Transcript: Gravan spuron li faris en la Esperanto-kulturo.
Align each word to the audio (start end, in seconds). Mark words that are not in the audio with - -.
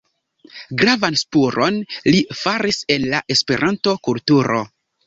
Gravan 0.81 1.17
spuron 1.23 1.77
li 2.09 2.25
faris 2.41 2.83
en 2.99 3.09
la 3.15 3.25
Esperanto-kulturo. 3.39 4.65